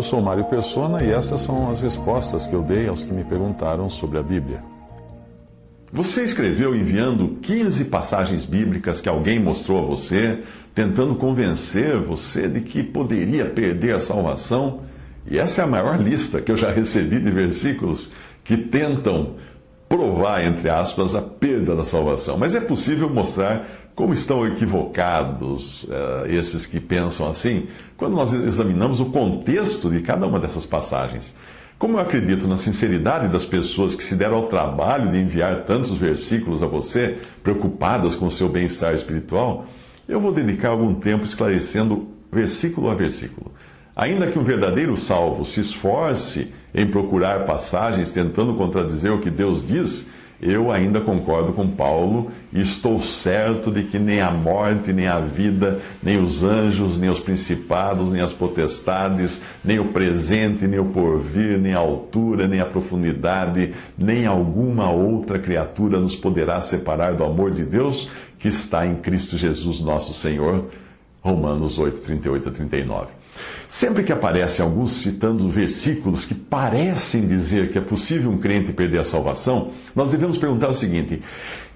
[0.00, 3.22] Eu sou Mário Persona e essas são as respostas que eu dei aos que me
[3.22, 4.60] perguntaram sobre a Bíblia.
[5.92, 10.38] Você escreveu enviando 15 passagens bíblicas que alguém mostrou a você,
[10.74, 14.80] tentando convencer você de que poderia perder a salvação.
[15.30, 18.10] E essa é a maior lista que eu já recebi de versículos
[18.42, 19.34] que tentam
[19.86, 22.38] provar, entre aspas, a perda da salvação.
[22.38, 23.68] Mas é possível mostrar
[24.00, 27.66] como estão equivocados uh, esses que pensam assim,
[27.98, 31.34] quando nós examinamos o contexto de cada uma dessas passagens.
[31.78, 35.92] Como eu acredito na sinceridade das pessoas que se deram ao trabalho de enviar tantos
[35.92, 39.66] versículos a você, preocupadas com o seu bem-estar espiritual,
[40.08, 43.52] eu vou dedicar algum tempo esclarecendo versículo a versículo.
[43.94, 49.66] Ainda que um verdadeiro salvo se esforce em procurar passagens tentando contradizer o que Deus
[49.66, 50.06] diz,
[50.42, 55.20] eu ainda concordo com Paulo e estou certo de que nem a morte, nem a
[55.20, 60.86] vida, nem os anjos, nem os principados, nem as potestades, nem o presente, nem o
[60.86, 67.24] porvir, nem a altura, nem a profundidade, nem alguma outra criatura nos poderá separar do
[67.24, 70.70] amor de Deus que está em Cristo Jesus nosso Senhor.
[71.22, 73.19] Romanos 8, 38 a 39.
[73.68, 78.98] Sempre que aparecem alguns citando versículos que parecem dizer que é possível um crente perder
[78.98, 81.22] a salvação, nós devemos perguntar o seguinte: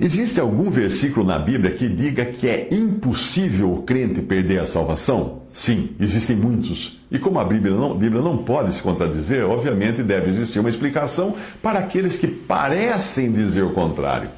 [0.00, 5.42] existe algum versículo na Bíblia que diga que é impossível o crente perder a salvação?
[5.50, 7.00] Sim, existem muitos.
[7.12, 10.70] E como a Bíblia não, a Bíblia não pode se contradizer, obviamente deve existir uma
[10.70, 14.30] explicação para aqueles que parecem dizer o contrário.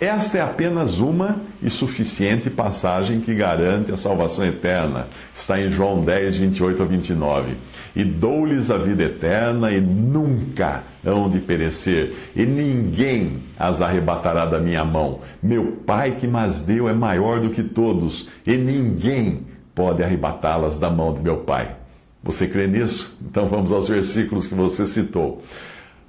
[0.00, 5.06] Esta é apenas uma e suficiente passagem que garante a salvação eterna.
[5.34, 7.56] Está em João 10, 28 a 29.
[7.94, 14.58] E dou-lhes a vida eterna e nunca hão de perecer, e ninguém as arrebatará da
[14.58, 15.20] minha mão.
[15.42, 19.42] Meu Pai que mas deu é maior do que todos, e ninguém
[19.74, 21.76] pode arrebatá-las da mão de meu Pai.
[22.22, 23.16] Você crê nisso?
[23.22, 25.42] Então vamos aos versículos que você citou.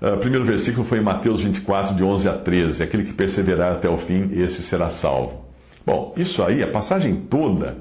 [0.01, 2.83] Ah, o primeiro versículo foi em Mateus 24, de 11 a 13.
[2.83, 5.45] Aquele que perseverar até o fim, esse será salvo.
[5.85, 7.77] Bom, isso aí, a passagem toda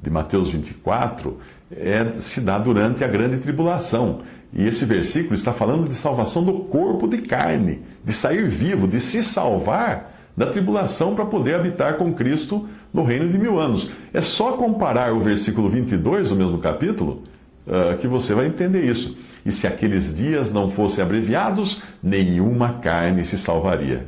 [0.00, 1.38] de Mateus 24
[1.70, 4.20] é, se dá durante a grande tribulação.
[4.52, 9.00] E esse versículo está falando de salvação do corpo de carne, de sair vivo, de
[9.00, 13.88] se salvar da tribulação para poder habitar com Cristo no reino de mil anos.
[14.12, 17.22] É só comparar o versículo 22 do mesmo capítulo
[17.66, 23.24] uh, que você vai entender isso e se aqueles dias não fossem abreviados, nenhuma carne
[23.24, 24.06] se salvaria.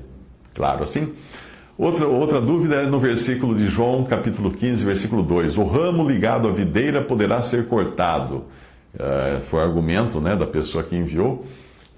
[0.55, 1.13] Claro assim?
[1.79, 5.59] Outra, outra dúvida é no versículo de João, capítulo 15, versículo 2.
[5.59, 8.45] O ramo ligado à videira poderá ser cortado.
[8.95, 11.45] Uh, foi argumento né, da pessoa que enviou.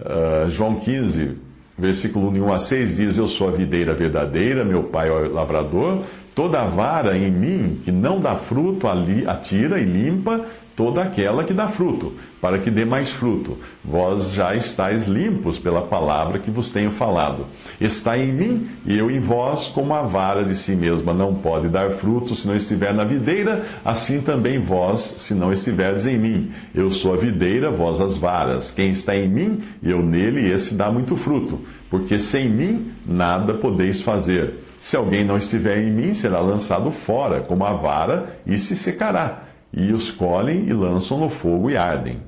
[0.00, 1.37] Uh, João 15,
[1.78, 6.03] versículo 1 a 6 diz: Eu sou a videira verdadeira, meu pai é o lavrador.
[6.34, 10.44] Toda vara em mim que não dá fruto, atira e limpa,
[10.78, 13.59] toda aquela que dá fruto, para que dê mais fruto.
[13.84, 17.47] Vós já estáis limpos pela palavra que vos tenho falado.
[17.81, 21.69] Está em mim e eu em vós, como a vara de si mesma não pode
[21.69, 26.53] dar fruto se não estiver na videira, assim também vós, se não estiverdes em mim.
[26.72, 28.71] Eu sou a videira, vós as varas.
[28.71, 31.59] Quem está em mim, eu nele, esse dá muito fruto,
[31.91, 34.55] porque sem mim nada podeis fazer.
[34.78, 39.47] Se alguém não estiver em mim, será lançado fora, como a vara, e se secará
[39.73, 42.19] e os colhem e lançam no fogo e ardem.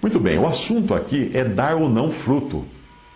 [0.00, 2.64] Muito bem, o assunto aqui é dar ou não fruto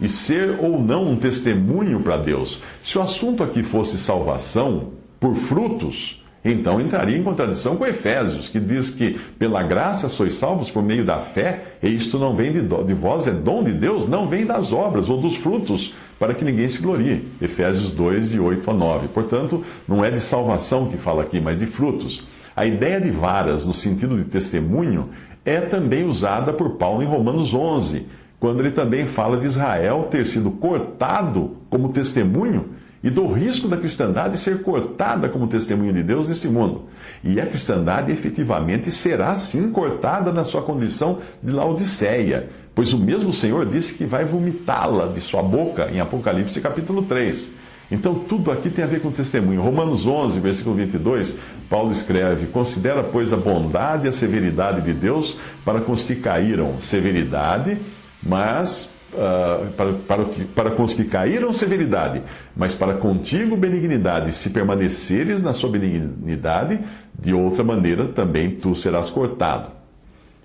[0.00, 2.62] e ser ou não um testemunho para Deus.
[2.82, 8.60] Se o assunto aqui fosse salvação por frutos, então entraria em contradição com Efésios, que
[8.60, 12.60] diz que pela graça sois salvos por meio da fé, e isto não vem de,
[12.60, 16.44] de vós, é dom de Deus, não vem das obras ou dos frutos, para que
[16.44, 17.26] ninguém se glorie.
[17.42, 19.08] Efésios 2, de 8 a 9.
[19.08, 22.26] Portanto, não é de salvação que fala aqui, mas de frutos.
[22.56, 25.10] A ideia de varas, no sentido de testemunho,
[25.44, 28.06] é também usada por Paulo em Romanos 11,
[28.40, 32.70] quando ele também fala de Israel ter sido cortado como testemunho
[33.04, 36.86] e do risco da cristandade ser cortada como testemunho de Deus neste mundo.
[37.22, 43.34] E a cristandade efetivamente será sim cortada na sua condição de Laodiceia, pois o mesmo
[43.34, 47.65] Senhor disse que vai vomitá-la de sua boca em Apocalipse capítulo 3.
[47.90, 49.62] Então, tudo aqui tem a ver com testemunho.
[49.62, 51.36] Romanos 11, versículo 22,
[51.70, 56.16] Paulo escreve: Considera, pois, a bondade e a severidade de Deus para com os que
[56.16, 56.78] caíram.
[56.80, 57.78] Severidade,
[58.22, 58.94] mas.
[59.12, 60.24] Uh, para, para,
[60.54, 62.20] para com os que caíram, severidade,
[62.54, 64.32] mas para contigo, benignidade.
[64.32, 66.80] Se permaneceres na sua benignidade,
[67.18, 69.70] de outra maneira também tu serás cortado.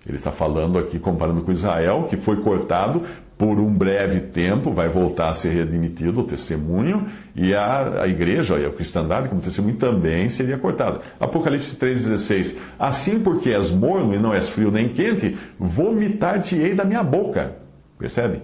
[0.08, 3.04] Ele está falando aqui, comparando com Israel, que foi cortado
[3.42, 8.56] por um breve tempo, vai voltar a ser readmitido o testemunho, e a, a igreja,
[8.56, 11.00] a cristandade como testemunho também seria cortada.
[11.20, 17.02] Apocalipse 3,16: Assim porque és morno e não és frio nem quente, vomitar-te-ei da minha
[17.02, 17.54] boca.
[17.98, 18.44] Percebe?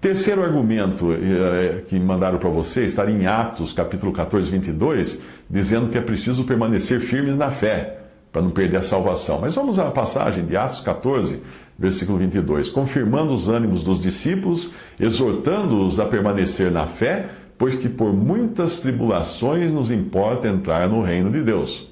[0.00, 5.20] Terceiro argumento eh, que mandaram para você está em Atos, capítulo 14, 22,
[5.50, 7.98] dizendo que é preciso permanecer firmes na fé
[8.30, 9.40] para não perder a salvação.
[9.40, 11.42] Mas vamos à passagem de Atos 14,
[11.78, 12.70] versículo 22.
[12.70, 17.28] Confirmando os ânimos dos discípulos, exortando-os a permanecer na fé,
[17.58, 21.88] pois que por muitas tribulações nos importa entrar no reino de Deus.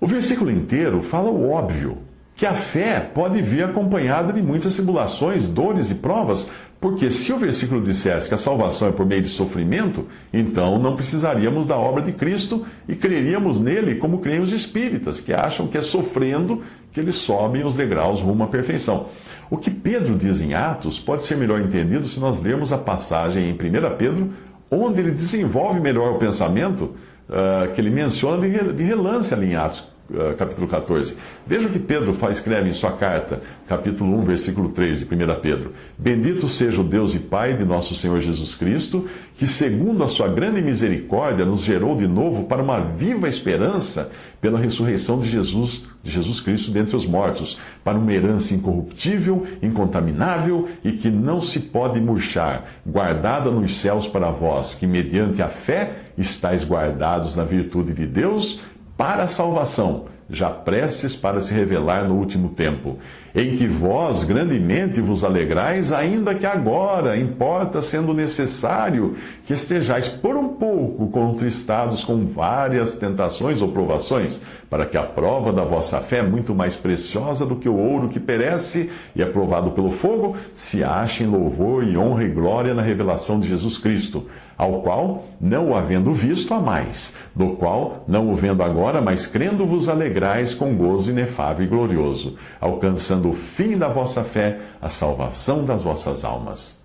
[0.00, 1.98] O versículo inteiro fala o óbvio,
[2.34, 6.48] que a fé pode vir acompanhada de muitas tribulações, dores e provas,
[6.82, 10.96] porque se o versículo dissesse que a salvação é por meio de sofrimento, então não
[10.96, 15.78] precisaríamos da obra de Cristo e creríamos nele como creem os espíritas, que acham que
[15.78, 19.10] é sofrendo que eles sobem os degraus rumo à perfeição.
[19.48, 23.48] O que Pedro diz em Atos pode ser melhor entendido se nós lermos a passagem
[23.48, 24.32] em 1 Pedro,
[24.68, 26.96] onde ele desenvolve melhor o pensamento
[27.28, 31.16] uh, que ele menciona de relance ali em Atos eh, capítulo 14.
[31.46, 35.72] Veja que Pedro faz, escreve em sua carta, capítulo 1, versículo 3 de 1 Pedro.
[35.96, 39.06] Bendito seja o Deus e Pai de nosso Senhor Jesus Cristo,
[39.36, 44.10] que segundo a sua grande misericórdia nos gerou de novo para uma viva esperança
[44.40, 50.68] pela ressurreição de Jesus, de Jesus Cristo dentre os mortos, para uma herança incorruptível, incontaminável
[50.84, 55.92] e que não se pode murchar, guardada nos céus para vós, que mediante a fé
[56.18, 58.60] estáis guardados na virtude de Deus,
[58.96, 62.98] para a salvação, já prestes para se revelar no último tempo,
[63.34, 69.14] em que vós grandemente vos alegrais, ainda que agora importa, sendo necessário,
[69.44, 74.40] que estejais por um pouco contristados com várias tentações ou provações,
[74.70, 78.18] para que a prova da vossa fé, muito mais preciosa do que o ouro que
[78.18, 82.82] perece e é provado pelo fogo, se ache em louvor e honra e glória na
[82.82, 84.26] revelação de Jesus Cristo
[84.62, 89.66] ao qual, não o havendo visto, mais, do qual, não o vendo agora, mas crendo
[89.66, 90.21] vos alegrais
[90.58, 96.24] com gozo inefável e glorioso, alcançando o fim da vossa fé, a salvação das vossas
[96.24, 96.80] almas.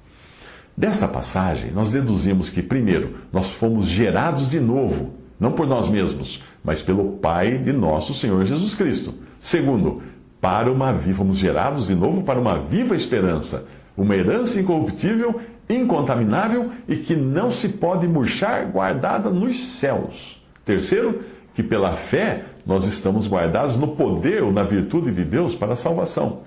[0.75, 6.43] Desta passagem, nós deduzimos que, primeiro, nós fomos gerados de novo, não por nós mesmos,
[6.63, 9.13] mas pelo Pai de nosso Senhor Jesus Cristo.
[9.39, 10.01] Segundo,
[10.39, 16.71] para uma viva, fomos gerados de novo para uma viva esperança, uma herança incorruptível incontaminável
[16.87, 20.41] e que não se pode murchar, guardada nos céus.
[20.63, 21.23] Terceiro,
[21.53, 25.77] que pela fé nós estamos guardados no poder ou na virtude de Deus para a
[25.77, 26.39] salvação.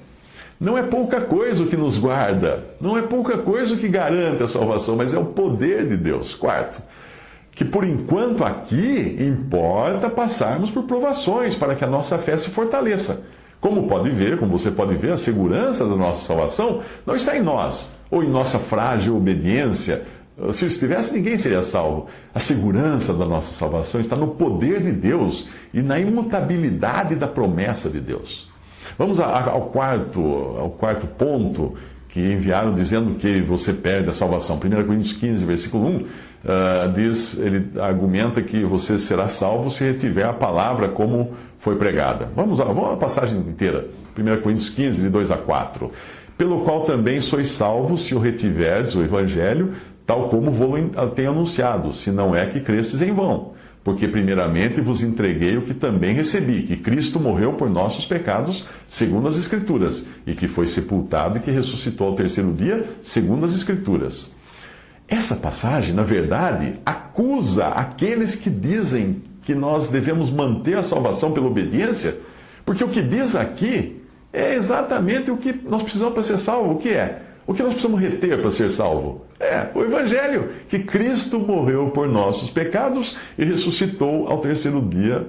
[0.61, 4.43] Não é pouca coisa o que nos guarda, não é pouca coisa o que garante
[4.43, 6.35] a salvação, mas é o poder de Deus.
[6.35, 6.83] Quarto,
[7.53, 13.23] que por enquanto aqui importa passarmos por provações para que a nossa fé se fortaleça.
[13.59, 17.43] Como pode ver, como você pode ver, a segurança da nossa salvação não está em
[17.43, 20.03] nós, ou em nossa frágil obediência.
[20.53, 22.07] Se estivesse, ninguém seria salvo.
[22.35, 27.91] A segurança da nossa salvação está no poder de Deus e na imutabilidade da promessa
[27.91, 28.49] de Deus.
[28.99, 30.21] Vamos ao quarto,
[30.59, 31.75] ao quarto ponto
[32.09, 34.57] que enviaram dizendo que você perde a salvação.
[34.57, 36.07] 1 Coríntios 15, versículo 1, uh,
[36.45, 42.29] ah, diz, ele argumenta que você será salvo se retiver a palavra como foi pregada.
[42.35, 43.87] Vamos lá, vamos à passagem inteira.
[44.19, 45.91] 1 Coríntios 15, de 2 a 4.
[46.37, 49.75] Pelo qual também sois salvos, se o retiverdes, o Evangelho,
[50.11, 50.76] tal como vou
[51.14, 53.52] tenho anunciado, se não é que cresces em vão.
[53.85, 59.29] Porque primeiramente vos entreguei o que também recebi, que Cristo morreu por nossos pecados, segundo
[59.29, 64.35] as Escrituras, e que foi sepultado e que ressuscitou ao terceiro dia, segundo as Escrituras.
[65.07, 71.47] Essa passagem, na verdade, acusa aqueles que dizem que nós devemos manter a salvação pela
[71.47, 72.19] obediência,
[72.64, 74.02] porque o que diz aqui
[74.33, 76.73] é exatamente o que nós precisamos para ser salvo.
[76.73, 77.23] O que é?
[77.47, 79.30] O que nós precisamos reter para ser salvo?
[79.40, 85.26] É o Evangelho, que Cristo morreu por nossos pecados e ressuscitou ao terceiro dia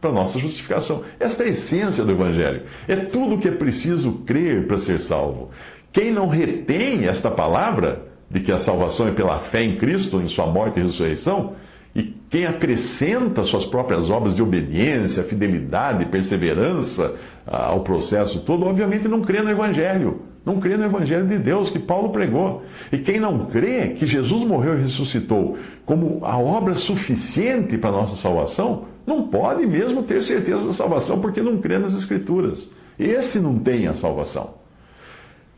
[0.00, 1.02] para nossa justificação.
[1.18, 2.62] Esta é a essência do Evangelho.
[2.86, 5.50] É tudo o que é preciso crer para ser salvo.
[5.90, 10.26] Quem não retém esta palavra, de que a salvação é pela fé em Cristo, em
[10.26, 11.54] Sua morte e ressurreição,
[11.96, 19.08] e quem acrescenta suas próprias obras de obediência, fidelidade, perseverança ah, ao processo todo, obviamente
[19.08, 20.27] não crê no Evangelho.
[20.48, 22.62] Não crê no Evangelho de Deus que Paulo pregou.
[22.90, 27.92] E quem não crê que Jesus morreu e ressuscitou como a obra suficiente para a
[27.92, 32.70] nossa salvação, não pode mesmo ter certeza da salvação porque não crê nas Escrituras.
[32.98, 34.54] Esse não tem a salvação.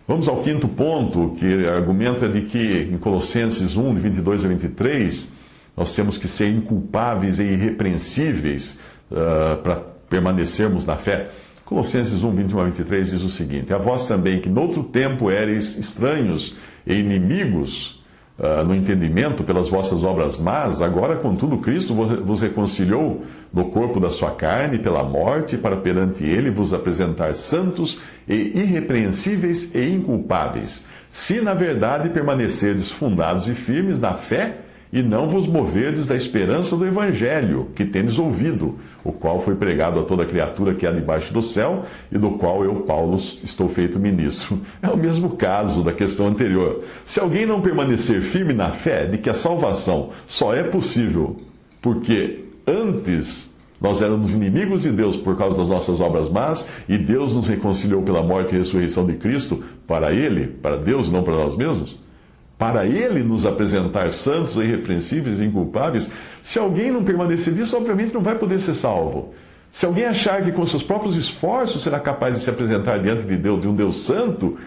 [0.09, 4.49] Vamos ao quinto ponto, que argumento é de que em Colossenses 1, de 22 a
[4.49, 5.33] 23,
[5.77, 8.77] nós temos que ser inculpáveis e irrepreensíveis
[9.09, 9.77] uh, para
[10.09, 11.31] permanecermos na fé.
[11.71, 15.79] Colossenses 1, 21 a 23 diz o seguinte: A vós também, que noutro tempo eres
[15.79, 18.03] estranhos e inimigos
[18.37, 23.23] uh, no entendimento pelas vossas obras más, agora, contudo, Cristo vos reconciliou
[23.55, 29.73] no corpo da sua carne pela morte, para perante ele vos apresentar santos e irrepreensíveis
[29.73, 34.57] e inculpáveis, se na verdade permanecerdes fundados e firmes na fé
[34.93, 40.01] e não vos moverdes da esperança do Evangelho, que tendes ouvido, o qual foi pregado
[40.01, 43.99] a toda criatura que há debaixo do céu, e do qual eu, Paulo, estou feito
[43.99, 44.59] ministro.
[44.83, 46.83] É o mesmo caso da questão anterior.
[47.05, 51.37] Se alguém não permanecer firme na fé de que a salvação só é possível
[51.83, 57.35] porque antes nós éramos inimigos de Deus por causa das nossas obras más, e Deus
[57.35, 61.57] nos reconciliou pela morte e ressurreição de Cristo para Ele, para Deus, não para nós
[61.57, 61.99] mesmos
[62.61, 66.13] para ele nos apresentar santos, irrepreensíveis e inculpáveis,
[66.43, 69.33] se alguém não permanecer disso, obviamente não vai poder ser salvo.
[69.71, 73.35] Se alguém achar que com seus próprios esforços será capaz de se apresentar diante de
[73.35, 74.59] Deus, de um Deus santo,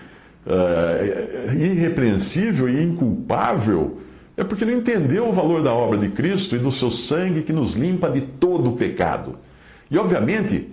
[0.47, 4.00] uh, irrepreensível e inculpável,
[4.35, 7.53] é porque não entendeu o valor da obra de Cristo e do seu sangue que
[7.53, 9.35] nos limpa de todo o pecado.
[9.91, 10.67] E, obviamente,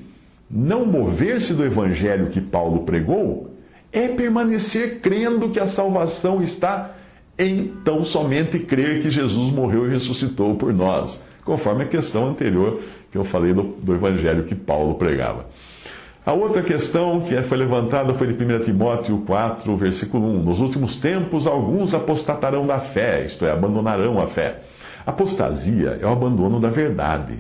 [0.51, 3.51] não mover-se do evangelho que Paulo pregou
[3.93, 6.95] é permanecer crendo que a salvação está
[7.49, 12.81] então somente crer que Jesus morreu e ressuscitou por nós, conforme a questão anterior
[13.11, 15.47] que eu falei do, do evangelho que Paulo pregava.
[16.25, 20.43] A outra questão que foi levantada foi de 1 Timóteo 4, versículo 1.
[20.43, 24.61] Nos últimos tempos, alguns apostatarão da fé, isto é, abandonarão a fé.
[25.07, 27.39] Apostasia é o abandono da verdade.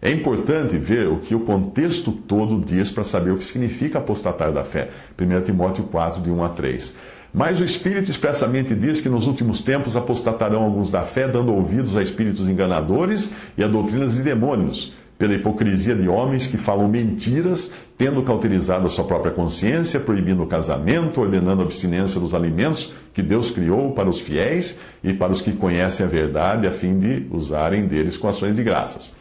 [0.00, 4.52] É importante ver o que o contexto todo diz para saber o que significa apostatar
[4.52, 4.88] da fé.
[5.20, 6.96] 1 Timóteo 4, de 1 a 3.
[7.32, 11.96] Mas o Espírito expressamente diz que nos últimos tempos apostatarão alguns da fé, dando ouvidos
[11.96, 17.72] a espíritos enganadores e a doutrinas de demônios, pela hipocrisia de homens que falam mentiras,
[17.98, 23.20] tendo cauterizado a sua própria consciência, proibindo o casamento, ordenando a abstinência dos alimentos que
[23.20, 27.26] Deus criou para os fiéis e para os que conhecem a verdade, a fim de
[27.30, 29.17] usarem deles com ações de graças.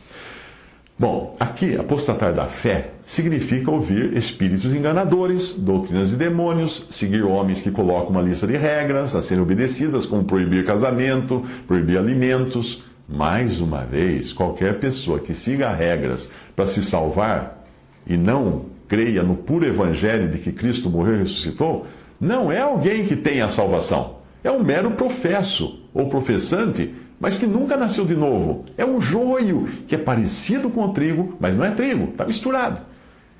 [0.99, 7.69] Bom, aqui, apostatar da fé significa ouvir espíritos enganadores, doutrinas de demônios, seguir homens que
[7.69, 12.83] colocam uma lista de regras a serem obedecidas, como proibir casamento, proibir alimentos.
[13.07, 17.63] Mais uma vez, qualquer pessoa que siga regras para se salvar
[18.07, 21.85] e não creia no puro evangelho de que Cristo morreu e ressuscitou,
[22.19, 24.15] não é alguém que tem a salvação.
[24.43, 28.65] É um mero professo ou professante mas que nunca nasceu de novo.
[28.77, 32.81] É um joio que é parecido com o trigo, mas não é trigo, está misturado.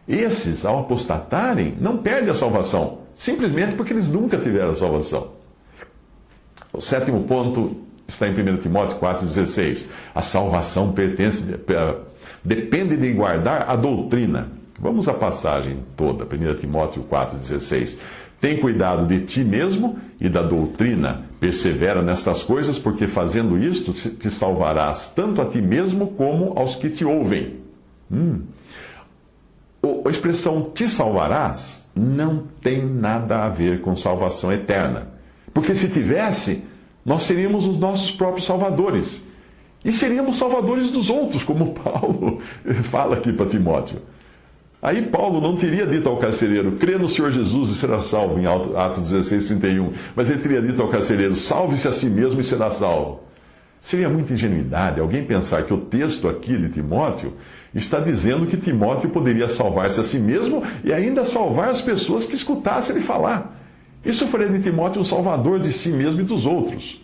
[0.08, 5.32] Esses, ao apostatarem, não perdem a salvação, simplesmente porque eles nunca tiveram a salvação.
[6.72, 7.76] O sétimo ponto
[8.08, 9.88] está em 1 Timóteo 4,16.
[10.16, 11.44] A salvação pertence,
[12.44, 14.50] depende de guardar a doutrina.
[14.80, 17.98] Vamos à passagem toda, 1 Timóteo 4,16.
[18.40, 21.24] Tem cuidado de ti mesmo e da doutrina.
[21.40, 26.90] Persevera nestas coisas, porque fazendo isto te salvarás tanto a ti mesmo como aos que
[26.90, 27.56] te ouvem.
[28.12, 28.42] Hum.
[30.06, 35.10] A expressão te salvarás não tem nada a ver com salvação eterna.
[35.54, 36.64] Porque se tivesse,
[37.06, 39.24] nós seríamos os nossos próprios salvadores.
[39.84, 42.42] E seríamos salvadores dos outros, como Paulo
[42.84, 44.02] fala aqui para Timóteo.
[44.82, 48.46] Aí Paulo não teria dito ao carcereiro, crê no Senhor Jesus e será salvo, em
[48.46, 49.92] Atos 16, 31.
[50.16, 53.28] Mas ele teria dito ao carcereiro, salve-se a si mesmo e será salvo.
[53.80, 57.34] Seria muita ingenuidade alguém pensar que o texto aqui de Timóteo
[57.74, 62.36] está dizendo que Timóteo poderia salvar-se a si mesmo e ainda salvar as pessoas que
[62.36, 63.56] escutassem ele falar.
[64.06, 67.04] Isso faria de Timóteo um salvador de si mesmo e dos outros.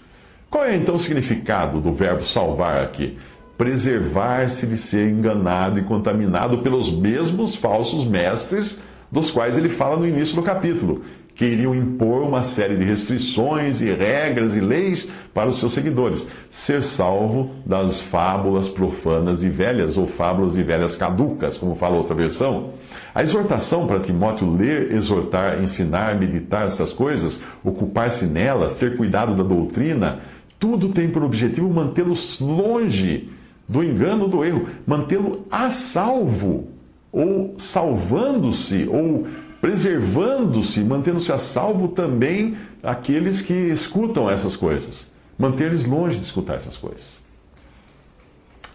[0.50, 3.18] Qual é então o significado do verbo salvar aqui?
[3.64, 10.06] Preservar-se de ser enganado e contaminado pelos mesmos falsos mestres dos quais ele fala no
[10.06, 11.04] início do capítulo,
[11.34, 16.28] que iriam impor uma série de restrições e regras e leis para os seus seguidores.
[16.50, 22.14] Ser salvo das fábulas profanas e velhas, ou fábulas e velhas caducas, como fala outra
[22.14, 22.72] versão.
[23.16, 29.44] A exortação para Timóteo ler, exortar, ensinar, meditar essas coisas, ocupar-se nelas, ter cuidado da
[29.44, 30.20] doutrina,
[30.60, 33.30] tudo tem por objetivo mantê-los longe
[33.68, 36.68] do engano, do erro, mantê-lo a salvo,
[37.12, 39.28] ou salvando-se, ou
[39.62, 45.12] preservando-se, mantendo-se a salvo também aqueles que escutam essas coisas.
[45.38, 47.18] Manter eles longe de escutar essas coisas.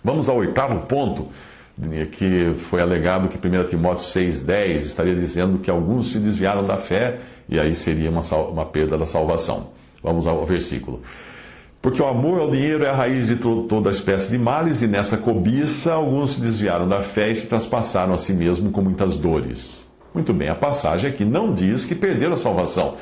[0.02, 1.28] Vamos ao oitavo ponto,
[2.12, 7.20] que foi alegado que 1 Timóteo 6,10 estaria dizendo que alguns se desviaram da fé
[7.48, 9.68] e aí seria uma, uma perda da salvação.
[10.02, 11.02] Vamos ao versículo.
[11.80, 15.16] Porque o amor ao dinheiro é a raiz de toda espécie de males, e nessa
[15.16, 19.86] cobiça alguns se desviaram da fé e se traspassaram a si mesmo com muitas dores.
[20.12, 22.96] Muito bem, a passagem aqui não diz que perderam a salvação,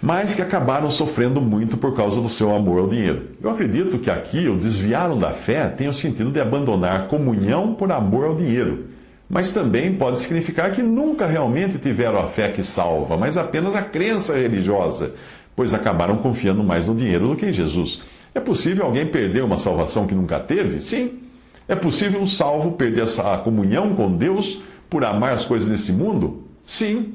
[0.00, 3.30] mas que acabaram sofrendo muito por causa do seu amor ao dinheiro.
[3.42, 7.92] Eu acredito que aqui o desviaram da fé tem o sentido de abandonar comunhão por
[7.92, 8.86] amor ao dinheiro.
[9.28, 13.82] Mas também pode significar que nunca realmente tiveram a fé que salva, mas apenas a
[13.82, 15.12] crença religiosa,
[15.54, 18.02] pois acabaram confiando mais no dinheiro do que em Jesus.
[18.34, 20.80] É possível alguém perder uma salvação que nunca teve?
[20.80, 21.20] Sim.
[21.68, 26.44] É possível um salvo perder a comunhão com Deus por amar as coisas desse mundo?
[26.64, 27.14] Sim.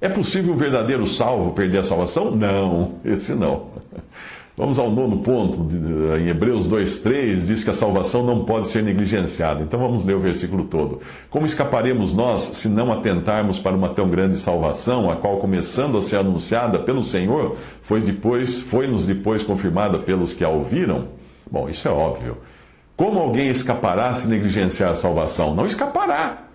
[0.00, 2.34] É possível um verdadeiro salvo perder a salvação?
[2.34, 3.68] Não, esse não.
[4.60, 5.66] Vamos ao nono ponto,
[6.20, 9.62] em Hebreus 2,3, diz que a salvação não pode ser negligenciada.
[9.62, 11.00] Então vamos ler o versículo todo.
[11.30, 16.02] Como escaparemos nós se não atentarmos para uma tão grande salvação, a qual, começando a
[16.02, 21.08] ser anunciada pelo Senhor, foi depois, foi-nos depois confirmada pelos que a ouviram?
[21.50, 22.36] Bom, isso é óbvio.
[22.94, 25.54] Como alguém escapará se negligenciar a salvação?
[25.54, 26.49] Não escapará.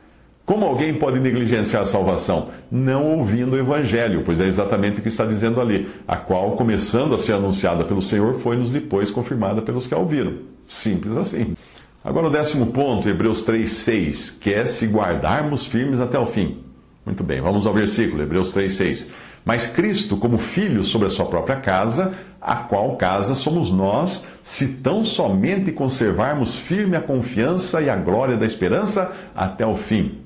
[0.45, 2.49] Como alguém pode negligenciar a salvação?
[2.69, 7.15] Não ouvindo o Evangelho, pois é exatamente o que está dizendo ali, a qual, começando
[7.15, 10.33] a ser anunciada pelo Senhor, foi-nos depois confirmada pelos que a ouviram.
[10.67, 11.55] Simples assim.
[12.03, 16.59] Agora o décimo ponto, Hebreus 3,6, que é se guardarmos firmes até o fim.
[17.03, 19.09] Muito bem, vamos ao versículo, Hebreus 3,6.
[19.43, 24.67] Mas Cristo, como filho sobre a sua própria casa, a qual casa somos nós, se
[24.67, 30.24] tão somente conservarmos firme a confiança e a glória da esperança até o fim.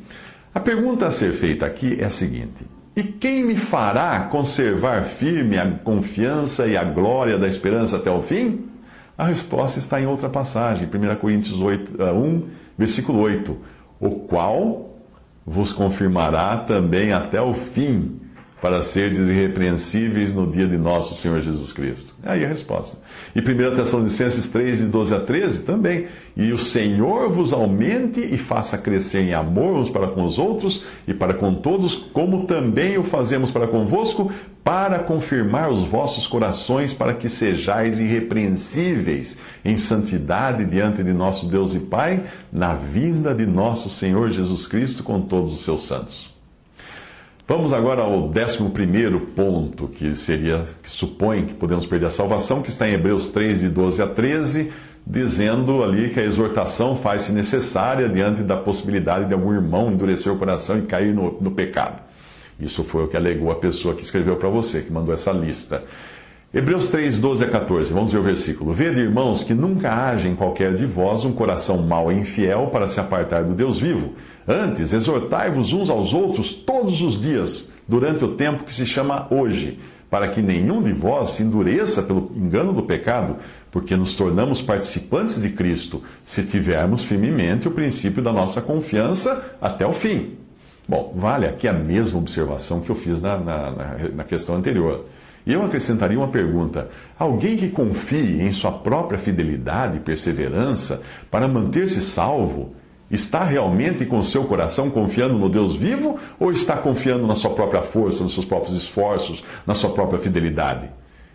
[0.54, 2.66] A pergunta a ser feita aqui é a seguinte:
[2.96, 8.22] E quem me fará conservar firme a confiança e a glória da esperança até o
[8.22, 8.66] fim?
[9.18, 13.58] A resposta está em outra passagem, 1 Coríntios 8, 1, uh, versículo 8:
[14.00, 14.96] O qual
[15.46, 18.20] vos confirmará também até o fim
[18.62, 22.14] para serdes irrepreensíveis no dia de nosso Senhor Jesus Cristo?
[22.24, 22.98] É aí a resposta.
[23.36, 26.08] E 1 Tessalonicenses 3, de 12 a 13, também.
[26.36, 30.84] E o Senhor vos aumente e faça crescer em amor uns para com os outros
[31.08, 34.32] e para com todos, como também o fazemos para convosco,
[34.64, 41.74] para confirmar os vossos corações, para que sejais irrepreensíveis em santidade diante de nosso Deus
[41.74, 46.29] e Pai, na vinda de nosso Senhor Jesus Cristo com todos os seus santos.
[47.50, 52.62] Vamos agora ao décimo primeiro ponto, que seria, que supõe que podemos perder a salvação,
[52.62, 54.72] que está em Hebreus 3, de 12 a 13,
[55.04, 60.38] dizendo ali que a exortação faz-se necessária diante da possibilidade de algum irmão endurecer o
[60.38, 62.00] coração e cair no, no pecado.
[62.60, 65.84] Isso foi o que alegou a pessoa que escreveu para você, que mandou essa lista.
[66.52, 68.74] Hebreus 3, 12 a 14, vamos ver o versículo.
[68.74, 72.88] Vede, irmãos, que nunca haja em qualquer de vós um coração mau e infiel para
[72.88, 74.16] se apartar do Deus vivo.
[74.48, 79.78] Antes, exortai-vos uns aos outros todos os dias, durante o tempo que se chama hoje,
[80.10, 83.36] para que nenhum de vós se endureça pelo engano do pecado,
[83.70, 89.86] porque nos tornamos participantes de Cristo, se tivermos firmemente o princípio da nossa confiança até
[89.86, 90.32] o fim.
[90.88, 93.72] Bom, vale aqui a mesma observação que eu fiz na, na,
[94.16, 95.06] na questão anterior.
[95.46, 102.02] Eu acrescentaria uma pergunta: alguém que confie em sua própria fidelidade e perseverança para manter-se
[102.02, 102.74] salvo,
[103.10, 107.82] está realmente com seu coração confiando no Deus vivo ou está confiando na sua própria
[107.82, 110.90] força, nos seus próprios esforços, na sua própria fidelidade?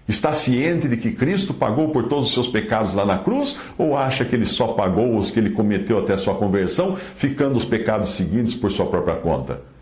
[0.07, 3.59] Está ciente de que Cristo pagou por todos os seus pecados lá na cruz?
[3.79, 7.65] Ou acha que ele só pagou os que ele cometeu até sua conversão, ficando os
[7.65, 9.74] pecados seguintes por sua própria conta?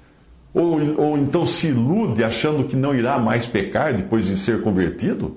[0.55, 5.37] Ou, ou então se ilude achando que não irá mais pecar depois de ser convertido?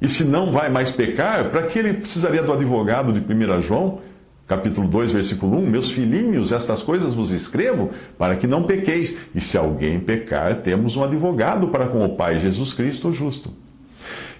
[0.00, 4.00] E se não vai mais pecar, para que ele precisaria do advogado de 1 João,
[4.48, 5.70] capítulo 2, versículo 1?
[5.70, 9.16] Meus filhinhos, estas coisas vos escrevo para que não pequeis.
[9.32, 13.50] E se alguém pecar, temos um advogado para com o Pai, Jesus Cristo, o justo.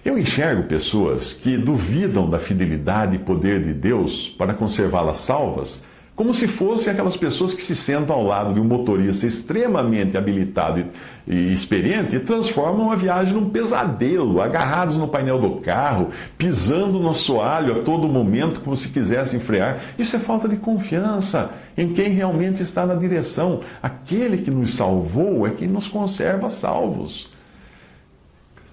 [0.03, 5.81] Eu enxergo pessoas que duvidam da fidelidade e poder de Deus para conservá-las salvas
[6.15, 10.85] como se fossem aquelas pessoas que se sentam ao lado de um motorista extremamente habilitado
[11.25, 17.09] e experiente e transformam a viagem num pesadelo, agarrados no painel do carro, pisando no
[17.09, 19.81] assoalho a todo momento, como se quisessem frear.
[19.97, 23.61] Isso é falta de confiança em quem realmente está na direção.
[23.81, 27.27] Aquele que nos salvou é quem nos conserva salvos.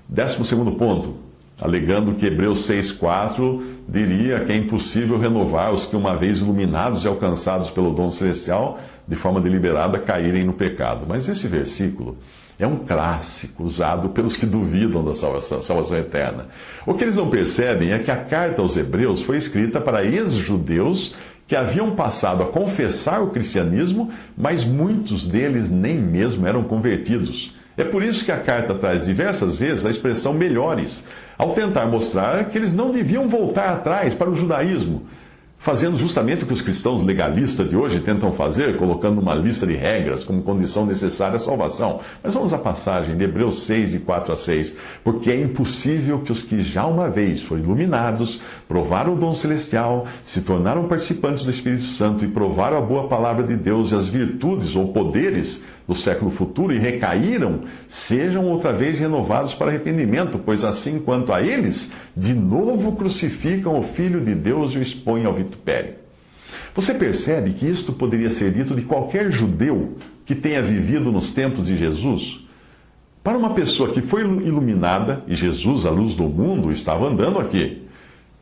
[0.07, 1.30] Décimo segundo ponto
[1.61, 7.09] alegando que Hebreus 6,4 diria que é impossível renovar os que, uma vez iluminados e
[7.09, 11.05] alcançados pelo dom celestial, de forma deliberada, caírem no pecado.
[11.07, 12.17] Mas esse versículo
[12.59, 16.47] é um clássico usado pelos que duvidam da salvação, salvação, eterna.
[16.87, 21.15] O que eles não percebem é que a carta aos Hebreus foi escrita para ex-judeus
[21.47, 27.53] que haviam passado a confessar o cristianismo, mas muitos deles nem mesmo eram convertidos.
[27.77, 31.05] É por isso que a carta traz diversas vezes a expressão melhores,
[31.41, 35.07] ao tentar mostrar que eles não deviam voltar atrás para o judaísmo
[35.61, 39.77] fazendo justamente o que os cristãos legalistas de hoje tentam fazer, colocando uma lista de
[39.77, 42.01] regras como condição necessária à salvação.
[42.23, 44.77] Mas vamos à passagem de Hebreus 6, de 4 a 6.
[45.05, 50.07] Porque é impossível que os que já uma vez foram iluminados, provaram o dom celestial,
[50.23, 54.07] se tornaram participantes do Espírito Santo e provaram a boa palavra de Deus e as
[54.07, 60.63] virtudes ou poderes do século futuro e recaíram, sejam outra vez renovados para arrependimento, pois
[60.63, 65.35] assim quanto a eles, de novo crucificam o Filho de Deus e o expõem ao
[65.35, 65.95] vitupério.
[66.73, 71.67] Você percebe que isto poderia ser dito de qualquer judeu que tenha vivido nos tempos
[71.67, 72.39] de Jesus?
[73.21, 77.90] Para uma pessoa que foi iluminada, e Jesus, a luz do mundo, estava andando aqui,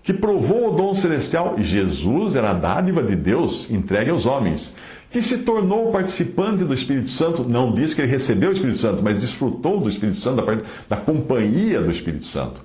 [0.03, 4.75] que provou o dom celestial, Jesus era a dádiva de Deus entregue aos homens,
[5.11, 9.03] que se tornou participante do Espírito Santo, não diz que ele recebeu o Espírito Santo,
[9.03, 10.59] mas desfrutou do Espírito Santo, da,
[10.89, 12.63] da companhia do Espírito Santo,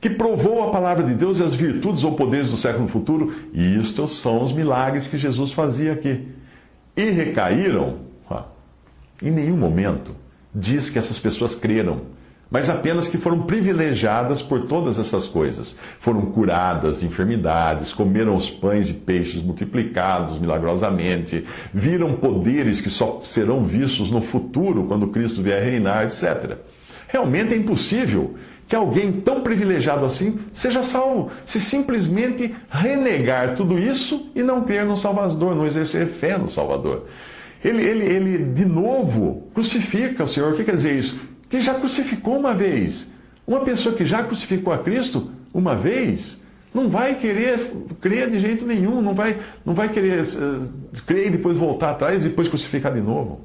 [0.00, 3.76] que provou a palavra de Deus e as virtudes ou poderes do século futuro, e
[3.76, 6.28] isto são os milagres que Jesus fazia aqui.
[6.96, 7.98] E recaíram,
[9.22, 10.14] em nenhum momento
[10.54, 12.02] diz que essas pessoas creram
[12.52, 15.74] mas apenas que foram privilegiadas por todas essas coisas.
[15.98, 23.22] Foram curadas de enfermidades, comeram os pães e peixes multiplicados milagrosamente, viram poderes que só
[23.24, 26.58] serão vistos no futuro, quando Cristo vier reinar, etc.
[27.08, 28.34] Realmente é impossível
[28.68, 34.84] que alguém tão privilegiado assim seja salvo, se simplesmente renegar tudo isso e não crer
[34.84, 37.06] no Salvador, não exercer fé no Salvador.
[37.64, 40.52] Ele, ele, ele de novo crucifica o Senhor.
[40.52, 41.31] O que quer dizer isso?
[41.52, 43.12] Que já crucificou uma vez.
[43.46, 48.64] Uma pessoa que já crucificou a Cristo uma vez, não vai querer crer de jeito
[48.64, 50.66] nenhum, não vai, não vai querer uh,
[51.06, 53.44] crer e depois voltar atrás e depois crucificar de novo.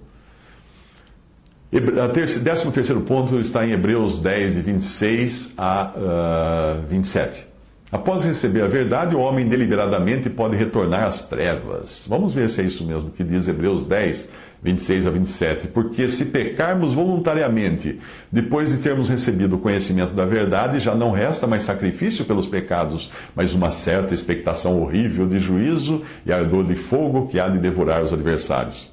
[1.69, 7.45] O décimo terceiro ponto está em Hebreus 10, de 26 a uh, eh, 27.
[7.91, 12.05] Após receber a verdade, o homem deliberadamente pode retornar às trevas.
[12.07, 14.29] Vamos ver se é isso mesmo que diz Hebreus 10,
[14.61, 15.67] 26 a 27.
[15.67, 17.99] Porque se pecarmos voluntariamente,
[18.31, 23.11] depois de termos recebido o conhecimento da verdade, já não resta mais sacrifício pelos pecados,
[23.35, 28.01] mas uma certa expectação horrível de juízo e ardor de fogo que há de devorar
[28.01, 28.91] os adversários.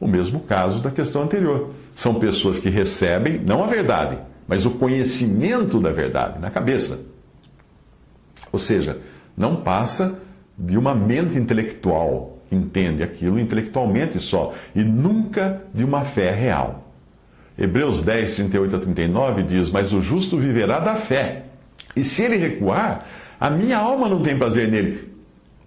[0.00, 1.70] O mesmo caso da questão anterior.
[1.94, 7.00] São pessoas que recebem, não a verdade, mas o conhecimento da verdade na cabeça.
[8.52, 8.98] Ou seja,
[9.36, 10.18] não passa
[10.58, 16.92] de uma mente intelectual entende aquilo intelectualmente só e nunca de uma fé real.
[17.58, 21.44] Hebreus 10, 38 a 39 diz: Mas o justo viverá da fé,
[21.94, 23.04] e se ele recuar,
[23.40, 25.08] a minha alma não tem prazer nele.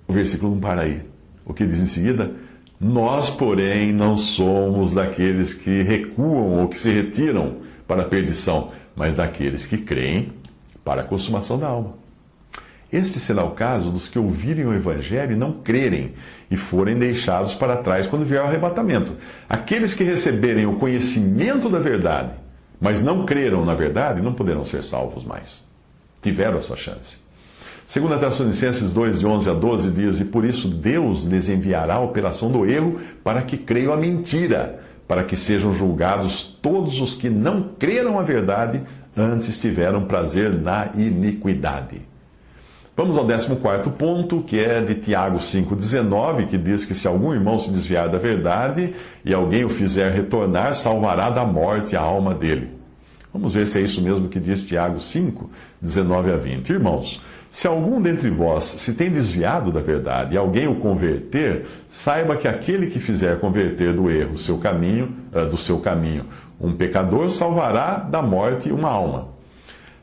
[0.07, 1.01] O versículo não para aí.
[1.45, 2.31] O que diz em seguida?
[2.79, 9.15] Nós, porém, não somos daqueles que recuam ou que se retiram para a perdição, mas
[9.15, 10.31] daqueles que creem
[10.83, 11.98] para a consumação da alma.
[12.91, 16.13] Este será o caso dos que ouvirem o Evangelho e não crerem,
[16.49, 19.15] e forem deixados para trás quando vier o arrebatamento.
[19.47, 22.31] Aqueles que receberem o conhecimento da verdade,
[22.81, 25.63] mas não creram na verdade, não poderão ser salvos mais.
[26.21, 27.17] Tiveram a sua chance.
[27.85, 31.95] Segundo a Tessalonicenses 2, de 11 a 12, diz, E por isso Deus lhes enviará
[31.95, 37.15] a operação do erro para que creiam a mentira, para que sejam julgados todos os
[37.15, 38.81] que não creram a verdade,
[39.17, 42.01] antes tiveram prazer na iniquidade.
[42.99, 47.57] Vamos ao 14 ponto, que é de Tiago 5,19, que diz que se algum irmão
[47.57, 52.71] se desviar da verdade e alguém o fizer retornar, salvará da morte a alma dele.
[53.33, 55.49] Vamos ver se é isso mesmo que diz Tiago 5,
[55.81, 56.69] 19 a 20.
[56.71, 62.35] Irmãos, se algum dentre vós se tem desviado da verdade e alguém o converter, saiba
[62.35, 66.25] que aquele que fizer converter do erro seu caminho, eh, do seu caminho,
[66.59, 69.38] um pecador salvará da morte uma alma.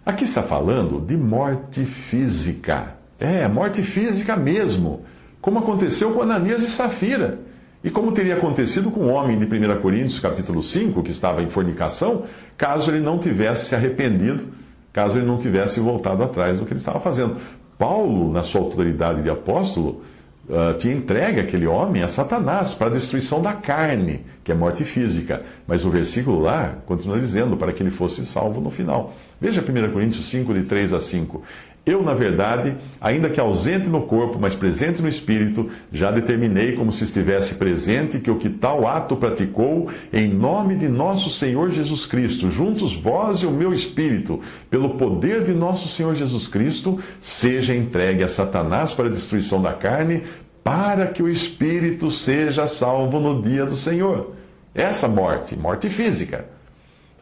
[0.06, 2.94] Aqui está falando de morte física.
[3.18, 5.00] É, morte física mesmo.
[5.40, 7.40] Como aconteceu com Ananias e Safira.
[7.82, 11.50] E como teria acontecido com o homem de 1 Coríntios, capítulo 5, que estava em
[11.50, 12.22] fornicação,
[12.56, 14.44] caso ele não tivesse se arrependido,
[14.92, 17.38] caso ele não tivesse voltado atrás do que ele estava fazendo.
[17.76, 20.02] Paulo, na sua autoridade de apóstolo,
[20.48, 24.84] uh, tinha entregue aquele homem a Satanás para a destruição da carne, que é morte
[24.84, 25.42] física.
[25.66, 29.12] Mas o versículo lá continua dizendo para que ele fosse salvo no final.
[29.40, 31.42] Veja 1 Coríntios 5, de 3 a 5.
[31.86, 36.90] Eu, na verdade, ainda que ausente no corpo, mas presente no espírito, já determinei como
[36.90, 42.04] se estivesse presente que o que tal ato praticou, em nome de nosso Senhor Jesus
[42.04, 47.72] Cristo, juntos vós e o meu espírito, pelo poder de nosso Senhor Jesus Cristo, seja
[47.72, 50.24] entregue a Satanás para a destruição da carne,
[50.64, 54.34] para que o espírito seja salvo no dia do Senhor.
[54.74, 56.55] Essa morte, morte física.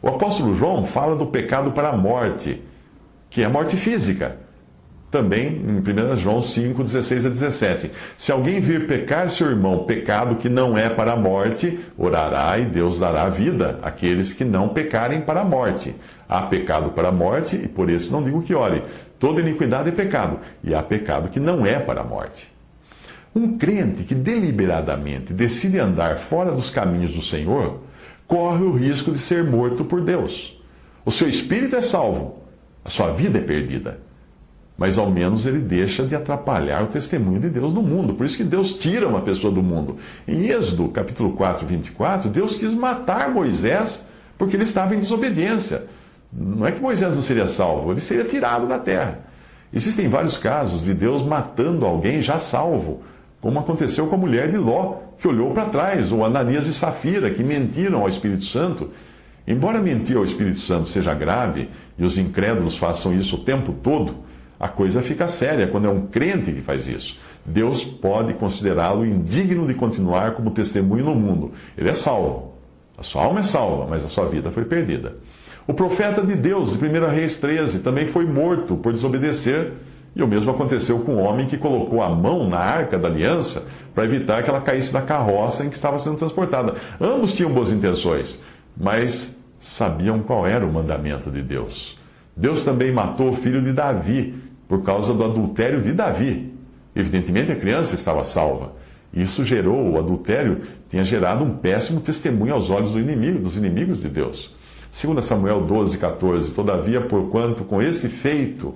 [0.04, 2.62] O apóstolo João fala do pecado para a morte,
[3.30, 4.36] que é a morte física
[5.10, 7.90] também em 1 João 5, 16 a 17.
[8.18, 12.66] Se alguém vir pecar seu irmão, pecado que não é para a morte, orará e
[12.66, 15.94] Deus dará vida àqueles que não pecarem para a morte.
[16.28, 18.82] Há pecado para a morte, e por isso não digo que ore.
[19.18, 22.52] Toda iniquidade é pecado, e há pecado que não é para a morte.
[23.34, 27.78] Um crente que deliberadamente decide andar fora dos caminhos do Senhor,
[28.26, 30.58] corre o risco de ser morto por Deus.
[31.04, 32.38] O seu espírito é salvo,
[32.84, 34.00] a sua vida é perdida
[34.76, 38.14] mas ao menos ele deixa de atrapalhar o testemunho de Deus no mundo.
[38.14, 39.96] Por isso que Deus tira uma pessoa do mundo.
[40.26, 44.04] Em Êxodo, capítulo 4, 24, Deus quis matar Moisés
[44.36, 45.84] porque ele estava em desobediência.
[46.32, 49.20] Não é que Moisés não seria salvo, ele seria tirado da terra.
[49.72, 53.02] Existem vários casos de Deus matando alguém já salvo,
[53.40, 57.30] como aconteceu com a mulher de Ló, que olhou para trás, ou Ananias e Safira,
[57.30, 58.90] que mentiram ao Espírito Santo.
[59.46, 64.16] Embora mentir ao Espírito Santo seja grave, e os incrédulos façam isso o tempo todo,
[64.58, 67.18] a coisa fica séria quando é um crente que faz isso.
[67.44, 71.52] Deus pode considerá-lo indigno de continuar como testemunho no mundo.
[71.76, 72.54] Ele é salvo.
[72.96, 75.16] A sua alma é salva, mas a sua vida foi perdida.
[75.66, 79.72] O profeta de Deus, de 1 Reis 13, também foi morto por desobedecer.
[80.16, 83.64] E o mesmo aconteceu com o homem que colocou a mão na arca da aliança
[83.94, 86.74] para evitar que ela caísse da carroça em que estava sendo transportada.
[87.00, 88.40] Ambos tinham boas intenções,
[88.76, 91.98] mas sabiam qual era o mandamento de Deus.
[92.36, 94.34] Deus também matou o filho de Davi
[94.68, 96.52] por causa do adultério de Davi.
[96.94, 98.72] Evidentemente a criança estava salva.
[99.12, 104.02] Isso gerou, o adultério tinha gerado um péssimo testemunho aos olhos do inimigo, dos inimigos
[104.02, 104.54] de Deus.
[104.90, 108.74] Segundo Samuel 12, 14, todavia, porquanto com este feito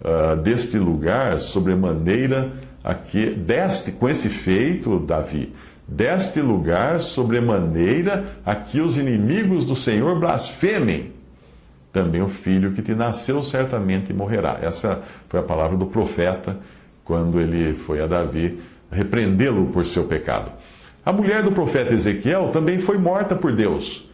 [0.00, 5.52] uh, deste lugar, sobremaneira, aqui, deste, com este feito, Davi,
[5.86, 11.18] deste lugar, sobremaneira, aqui os inimigos do Senhor blasfemem
[11.92, 14.58] também o filho que te nasceu certamente morrerá.
[14.62, 16.56] Essa foi a palavra do profeta
[17.04, 20.52] quando ele foi a Davi repreendê-lo por seu pecado.
[21.04, 24.08] A mulher do profeta Ezequiel também foi morta por Deus,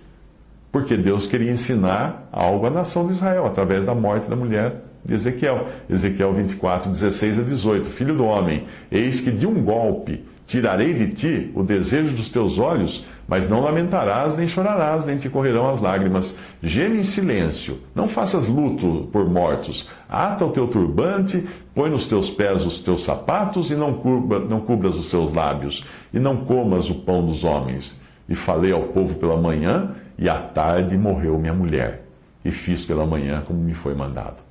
[0.70, 5.14] porque Deus queria ensinar algo à nação de Israel através da morte da mulher de
[5.14, 5.69] Ezequiel.
[5.88, 7.88] Ezequiel 24, 16 a 18.
[7.88, 12.59] Filho do homem, eis que de um golpe Tirarei de ti o desejo dos teus
[12.59, 16.37] olhos, mas não lamentarás, nem chorarás, nem te correrão as lágrimas.
[16.62, 19.88] Geme em silêncio, não faças luto por mortos.
[20.07, 24.61] Ata o teu turbante, põe nos teus pés os teus sapatos e não, cubra, não
[24.61, 27.99] cubras os seus lábios, e não comas o pão dos homens.
[28.29, 32.05] E falei ao povo pela manhã, e à tarde morreu minha mulher.
[32.45, 34.43] E fiz pela manhã como me foi mandado.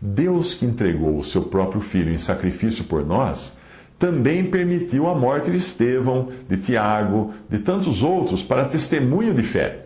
[0.00, 3.56] Deus que entregou o seu próprio filho em sacrifício por nós,
[3.98, 9.84] também permitiu a morte de Estevão, de Tiago, de tantos outros, para testemunho de fé.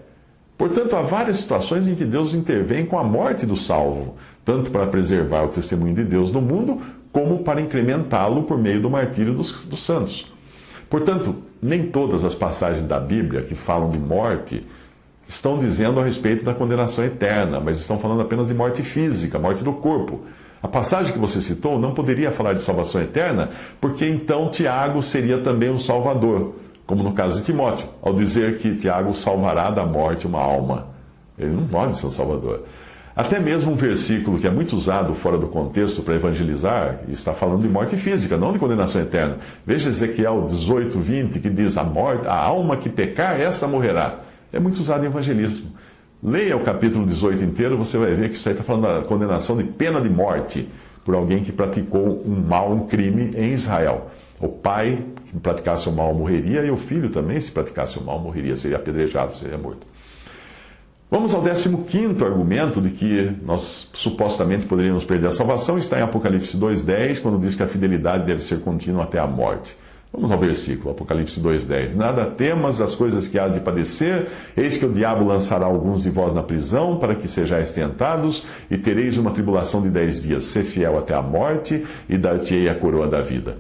[0.57, 4.87] Portanto, há várias situações em que Deus intervém com a morte do salvo, tanto para
[4.87, 9.65] preservar o testemunho de Deus no mundo, como para incrementá-lo por meio do martírio dos,
[9.65, 10.33] dos santos.
[10.89, 14.65] Portanto, nem todas as passagens da Bíblia que falam de morte
[15.27, 19.65] estão dizendo a respeito da condenação eterna, mas estão falando apenas de morte física, morte
[19.65, 20.21] do corpo.
[20.63, 25.39] A passagem que você citou não poderia falar de salvação eterna, porque então Tiago seria
[25.39, 26.55] também um salvador,
[26.87, 30.87] como no caso de Timóteo, ao dizer que Tiago salvará da morte uma alma.
[31.39, 32.63] Ele não pode ser um salvador.
[33.17, 37.63] Até mesmo um versículo que é muito usado fora do contexto para evangelizar, está falando
[37.63, 39.39] de morte física, não de condenação eterna.
[39.65, 44.19] Veja Ezequiel 18, 20, que diz: A morte, a alma que pecar, essa morrerá.
[44.55, 45.73] É muito usado em evangelismo.
[46.23, 49.57] Leia o capítulo 18 inteiro, você vai ver que isso aí está falando da condenação
[49.57, 50.69] de pena de morte
[51.05, 54.11] por alguém que praticou um mal, um crime em Israel.
[54.41, 58.19] O pai que praticasse o mal morreria e o filho também, se praticasse o mal,
[58.19, 59.87] morreria, seria apedrejado, seria morto.
[61.11, 66.57] Vamos ao 15 argumento de que nós supostamente poderíamos perder a salvação, está em Apocalipse
[66.57, 69.77] 2,10, quando diz que a fidelidade deve ser contínua até a morte.
[70.15, 71.97] Vamos ao versículo, Apocalipse 2,10.
[71.97, 76.11] Nada temas das coisas que hás de padecer, eis que o diabo lançará alguns de
[76.11, 80.45] vós na prisão, para que sejais tentados, e tereis uma tribulação de dez dias.
[80.45, 83.59] Ser fiel até a morte, e dar-te-ei a coroa da vida.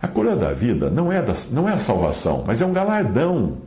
[0.00, 3.58] A coroa da vida não é, da, não é a salvação, mas é um galardão.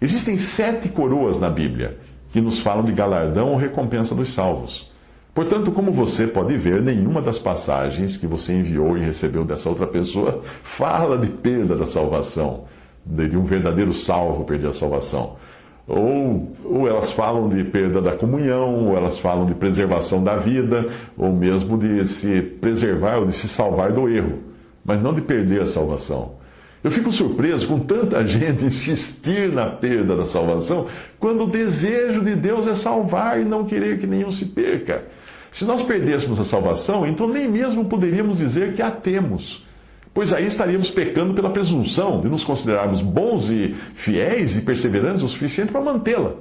[0.00, 1.98] Existem sete coroas na Bíblia
[2.32, 4.89] que nos falam de galardão ou recompensa dos salvos.
[5.34, 9.86] Portanto, como você pode ver, nenhuma das passagens que você enviou e recebeu dessa outra
[9.86, 12.64] pessoa fala de perda da salvação,
[13.06, 15.36] de um verdadeiro salvo perder a salvação.
[15.86, 20.86] Ou, ou elas falam de perda da comunhão, ou elas falam de preservação da vida,
[21.16, 24.38] ou mesmo de se preservar ou de se salvar do erro,
[24.84, 26.39] mas não de perder a salvação.
[26.82, 30.86] Eu fico surpreso com tanta gente insistir na perda da salvação,
[31.18, 35.04] quando o desejo de Deus é salvar e não querer que nenhum se perca.
[35.50, 39.68] Se nós perdêssemos a salvação, então nem mesmo poderíamos dizer que a temos
[40.12, 45.28] pois aí estaríamos pecando pela presunção de nos considerarmos bons e fiéis e perseverantes o
[45.28, 46.34] suficiente para mantê-la.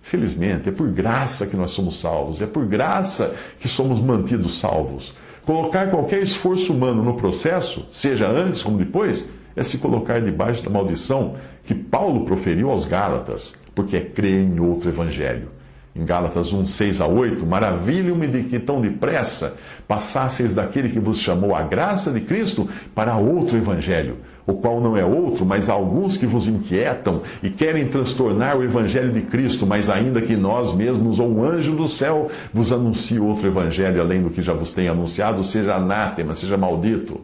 [0.00, 5.14] Felizmente, é por graça que nós somos salvos, é por graça que somos mantidos salvos.
[5.44, 10.70] Colocar qualquer esforço humano no processo, seja antes como depois, é se colocar debaixo da
[10.70, 15.56] maldição que Paulo proferiu aos Gálatas, porque é crer em outro evangelho
[15.96, 19.54] em Gálatas 1, 6 a 8, maravilho-me de que tão depressa
[19.88, 24.94] passasseis daquele que vos chamou a graça de Cristo para outro evangelho, o qual não
[24.96, 29.88] é outro, mas alguns que vos inquietam e querem transtornar o evangelho de Cristo, mas
[29.88, 34.28] ainda que nós mesmos ou um anjo do céu vos anuncie outro evangelho além do
[34.28, 37.20] que já vos tem anunciado, seja anátema, seja maldito.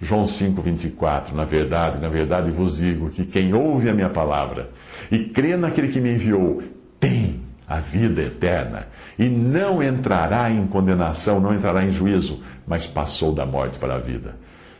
[0.00, 1.34] João 5, 24.
[1.34, 4.70] Na verdade, na verdade vos digo que quem ouve a minha palavra
[5.10, 6.62] e crê naquele que me enviou,
[6.98, 8.86] tem a vida eterna
[9.18, 13.98] e não entrará em condenação, não entrará em juízo, mas passou da morte para a
[13.98, 14.36] vida.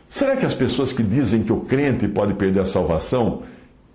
[0.07, 3.43] Será que as pessoas que dizem que o crente pode perder a salvação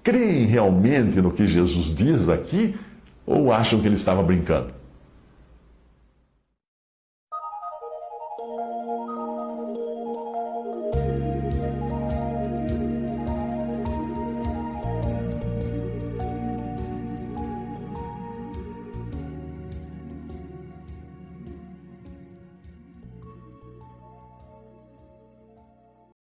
[0.02, 2.74] creem realmente no que Jesus diz aqui
[3.24, 4.79] ou acham que ele estava brincando?